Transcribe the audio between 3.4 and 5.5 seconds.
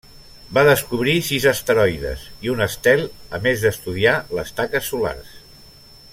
més d'estudiar les taques solars.